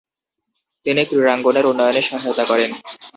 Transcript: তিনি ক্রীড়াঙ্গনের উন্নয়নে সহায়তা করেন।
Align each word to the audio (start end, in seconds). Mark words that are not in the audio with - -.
তিনি 0.85 1.01
ক্রীড়াঙ্গনের 1.05 1.65
উন্নয়নে 1.65 2.01
সহায়তা 2.01 2.43
করেন। 2.45 2.71